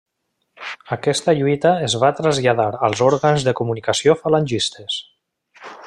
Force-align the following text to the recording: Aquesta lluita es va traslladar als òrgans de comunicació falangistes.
Aquesta 0.95 1.35
lluita 1.39 1.73
es 1.89 1.97
va 2.05 2.11
traslladar 2.21 2.67
als 2.89 3.05
òrgans 3.09 3.47
de 3.49 3.55
comunicació 3.61 4.17
falangistes. 4.23 4.99